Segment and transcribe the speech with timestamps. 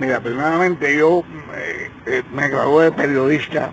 [0.00, 1.22] Mira, primeramente yo
[1.54, 3.70] eh, eh, me gradué de periodista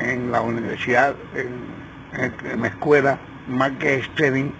[0.00, 3.18] en la universidad, en, la escuela
[3.48, 4.50] Márquez Sterling,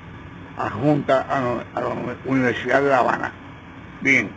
[0.56, 1.88] adjunta a, a la
[2.24, 3.32] Universidad de La Habana.
[4.00, 4.30] Bien,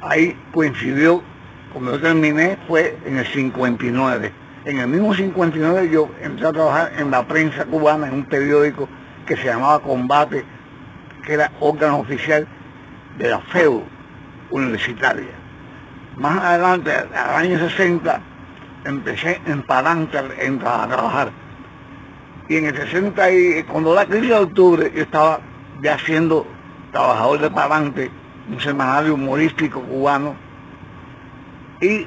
[0.00, 1.22] ahí coincidió,
[1.72, 4.32] cuando yo terminé, fue en el 59.
[4.64, 8.88] En el mismo 59 yo entré a trabajar en la prensa cubana, en un periódico
[9.26, 10.44] que se llamaba Combate,
[11.24, 12.46] que era órgano oficial
[13.18, 13.82] de la FEU
[14.52, 15.32] universitaria.
[16.16, 18.20] Más adelante, al año 60,
[18.84, 21.32] empecé en Palante a trabajar.
[22.48, 25.40] Y en el 60, y, cuando la crisis de octubre, yo estaba
[25.80, 26.46] ya siendo
[26.92, 28.10] trabajador de Palante,
[28.50, 30.34] un semanario humorístico cubano.
[31.80, 32.06] Y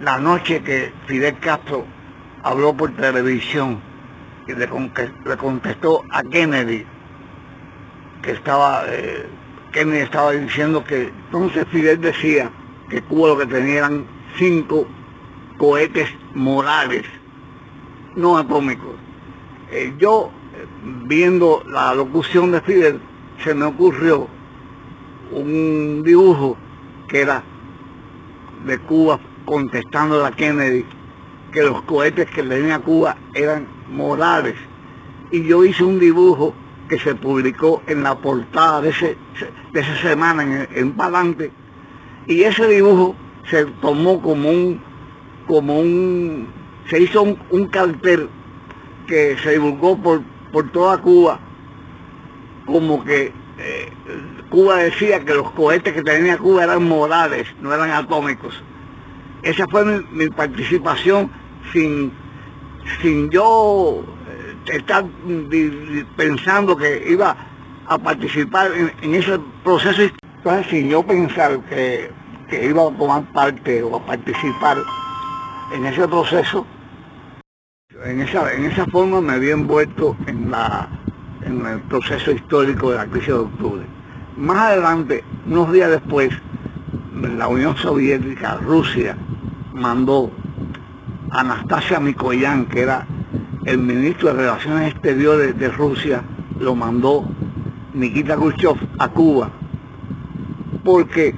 [0.00, 1.84] la noche que Fidel Castro
[2.42, 3.80] habló por televisión
[4.46, 4.68] y le,
[5.36, 6.86] contestó a Kennedy,
[8.22, 9.26] que estaba, eh,
[9.78, 12.50] Kennedy estaba diciendo que entonces Fidel decía
[12.90, 14.06] que Cuba lo que tenía eran
[14.36, 14.88] cinco
[15.56, 17.04] cohetes morales,
[18.16, 18.96] no atómicos.
[19.70, 20.32] Eh, yo,
[21.04, 23.00] viendo la locución de Fidel,
[23.44, 24.26] se me ocurrió
[25.30, 26.56] un dibujo
[27.06, 27.44] que era
[28.66, 30.84] de Cuba contestando a Kennedy
[31.52, 34.56] que los cohetes que le tenía Cuba eran morales.
[35.30, 36.52] Y yo hice un dibujo
[36.88, 39.16] que se publicó en la portada de, ese,
[39.72, 41.50] de esa semana en, en Palante.
[42.26, 43.14] Y ese dibujo
[43.50, 44.80] se tomó como un,
[45.46, 46.48] como un,
[46.88, 48.28] se hizo un, cartel
[49.06, 50.22] que se divulgó por,
[50.52, 51.40] por toda Cuba,
[52.66, 53.92] como que eh,
[54.50, 58.62] Cuba decía que los cohetes que tenía Cuba eran morales, no eran atómicos.
[59.42, 61.30] Esa fue mi, participación
[61.72, 62.12] sin,
[63.00, 64.04] sin yo
[64.68, 65.04] eh, estar
[66.16, 67.36] pensando que iba
[67.86, 68.70] a participar
[69.02, 70.02] en, ese proceso.
[70.36, 72.10] Entonces, sin yo pensar que,
[72.50, 74.78] iba a tomar parte o a participar
[75.74, 76.66] en ese proceso,
[78.04, 80.88] en esa, en esa forma me había envuelto en, la,
[81.42, 83.86] en el proceso histórico de la crisis de octubre.
[84.36, 86.30] Más adelante, unos días después,
[87.12, 89.16] la Unión Soviética, Rusia,
[89.72, 90.30] mandó
[91.30, 93.06] a Anastasia Mikoyan, que era
[93.68, 96.22] el ministro de Relaciones Exteriores de Rusia,
[96.58, 97.28] lo mandó
[97.92, 99.50] Nikita Khrushchev a Cuba,
[100.82, 101.34] porque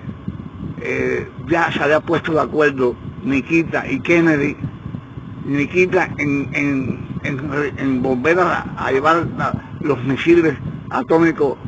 [0.81, 4.57] eh, ya se había puesto de acuerdo Nikita y Kennedy,
[5.45, 9.27] Nikita en, en, volver a, llevar
[9.81, 10.55] los misiles
[10.89, 11.59] atómicos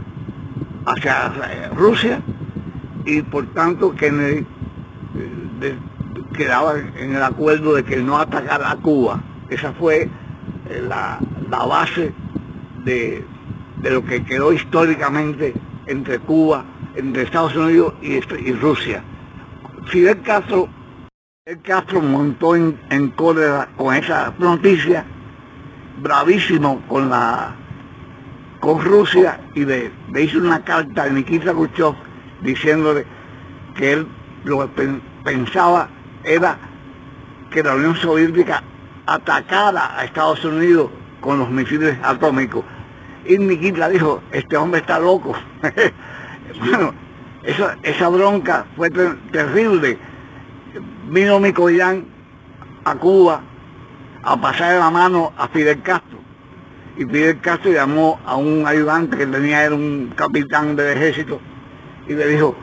[0.86, 2.22] hacia Rusia
[3.04, 4.46] y por tanto Kennedy
[5.60, 5.76] eh,
[6.36, 9.20] quedaba en el acuerdo de que no atacara a Cuba.
[9.50, 10.08] Esa fue
[10.68, 11.18] eh, la,
[11.66, 12.12] base
[12.84, 13.24] de,
[13.82, 15.54] lo que quedó históricamente
[15.86, 16.64] entre Cuba,
[16.94, 19.02] entre Estados Unidos y, y Rusia.
[19.86, 20.68] Fidel Castro,
[21.44, 25.04] Fidel Castro montó en, cólera con esa noticia,
[26.00, 27.56] bravísimo con la
[28.60, 31.94] con Rusia y le, hizo una carta a Nikita Khrushchev
[32.42, 33.04] diciéndole
[33.74, 34.06] que él
[34.44, 34.70] lo
[35.24, 35.88] pensaba
[36.22, 36.56] era
[37.50, 38.62] que la Unión Soviética
[39.06, 40.90] atacara a Estados Unidos
[41.20, 42.64] con los misiles atómicos.
[43.24, 45.34] Y Nikita dijo, este hombre está loco.
[46.60, 46.92] bueno,
[47.42, 49.98] esa, esa bronca fue terrible.
[51.08, 52.04] Vino Micoyán
[52.84, 53.42] a Cuba
[54.22, 56.18] a pasar la mano a Fidel Castro.
[56.96, 61.40] Y Fidel Castro llamó a un ayudante que tenía, era un capitán del ejército,
[62.06, 62.54] y le dijo,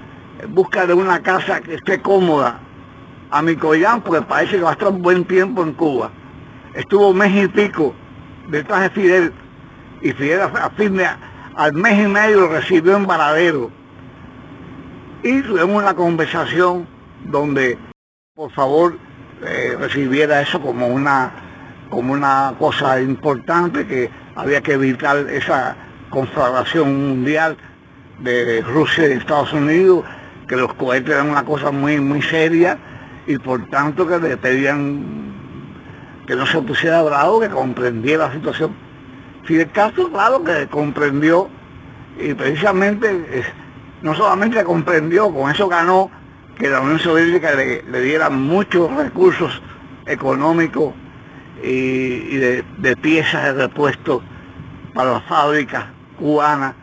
[0.50, 2.60] búscale una casa que esté cómoda
[3.32, 6.12] a Micoyán porque parece que va a estar un buen tiempo en Cuba.
[6.80, 7.94] Estuvo un mes y pico
[8.48, 9.34] detrás de Fidel
[10.02, 10.98] y Fidel a fin
[11.56, 13.70] al mes y medio lo recibió en Varadero.
[15.22, 16.88] Y tuvimos una conversación
[17.26, 17.78] donde
[18.34, 18.98] por favor
[19.46, 21.34] eh, recibiera eso como una,
[21.90, 25.76] como una cosa importante que había que evitar esa
[26.10, 27.58] conflagración mundial
[28.20, 30.06] de Rusia y Estados Unidos,
[30.48, 32.78] que los cohetes eran una cosa muy, muy seria
[33.28, 35.29] y por tanto que le pedían
[36.30, 38.72] que no se pusiera bravo, que comprendiera la situación.
[39.46, 41.50] Fidel Castro, claro que comprendió
[42.20, 43.44] y precisamente
[44.04, 46.12] no solamente comprendió, con eso ganó
[46.56, 49.60] que la Unión Soviética le, diera muchos recursos
[50.06, 50.94] económicos
[51.64, 52.64] y, de,
[53.02, 54.22] piezas de repuesto
[54.94, 55.86] para las fábricas
[56.20, 56.76] cubanas.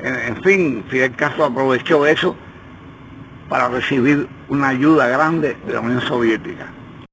[0.00, 2.34] en fin, Fidel Castro aprovechó eso
[3.48, 6.77] para recibir una ayuda grande de la Unión Soviética.